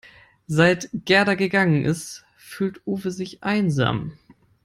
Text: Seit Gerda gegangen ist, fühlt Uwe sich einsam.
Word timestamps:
Seit 0.47 0.89
Gerda 1.05 1.35
gegangen 1.35 1.85
ist, 1.85 2.25
fühlt 2.35 2.81
Uwe 2.87 3.11
sich 3.11 3.43
einsam. 3.43 4.17